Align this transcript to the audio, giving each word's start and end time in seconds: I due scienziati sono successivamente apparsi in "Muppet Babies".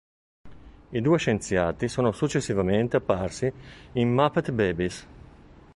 I 0.89 0.99
due 0.99 1.19
scienziati 1.19 1.87
sono 1.87 2.11
successivamente 2.11 2.97
apparsi 2.97 3.53
in 3.91 4.09
"Muppet 4.11 4.49
Babies". 4.49 5.07